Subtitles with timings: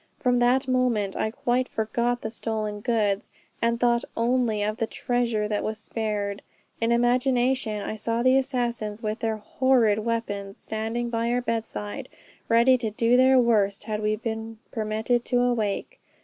[0.17, 5.47] From that moment, I quite forgot the stolen goods, and thought only of the treasure
[5.47, 6.41] that was spared.
[6.81, 12.09] In imagination I saw the assassins with their horrid weapons standing by our bedside,
[12.49, 15.99] ready to do their worst had we been permitted to wake.